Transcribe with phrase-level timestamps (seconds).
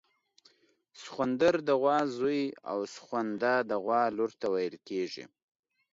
[1.01, 5.23] سخوندر د غوا زوی او سخونده د غوا لور ته ویل کیږي